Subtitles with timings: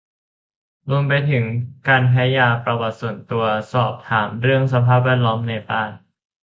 [0.89, 1.45] รวมไปถึง
[1.87, 5.89] การแพ้ยา ประวัติส่วนตัว สอบถามเรื่องสภาพแวดล้อมในบ้าน